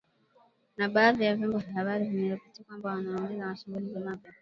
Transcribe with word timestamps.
Na 0.77 0.87
baadhi 0.89 1.23
ya 1.23 1.35
vyombo 1.35 1.57
vya 1.57 1.73
habari 1.73 2.05
vimeripoti 2.09 2.63
kwamba 2.63 2.91
anaongoza 2.93 3.45
mashambulizi 3.47 3.99
mapya 3.99 4.33